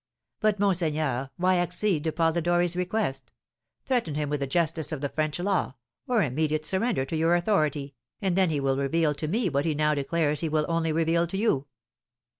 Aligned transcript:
"But, 0.39 0.57
monseigneur, 0.57 1.29
why 1.37 1.59
accede 1.59 2.05
to 2.05 2.11
Polidori's 2.11 2.75
request? 2.75 3.31
Threaten 3.85 4.15
him 4.15 4.31
with 4.31 4.39
the 4.39 4.47
justice 4.47 4.91
of 4.91 4.99
the 4.99 5.09
French 5.09 5.37
law, 5.37 5.75
or 6.07 6.23
immediate 6.23 6.65
surrender 6.65 7.05
to 7.05 7.15
your 7.15 7.35
authority, 7.35 7.93
and 8.19 8.35
then 8.35 8.49
he 8.49 8.59
will 8.59 8.77
reveal 8.77 9.13
to 9.13 9.27
me 9.27 9.47
what 9.47 9.65
he 9.65 9.75
now 9.75 9.93
declares 9.93 10.39
he 10.39 10.49
will 10.49 10.65
only 10.67 10.91
reveal 10.91 11.27
to 11.27 11.37
you." 11.37 11.67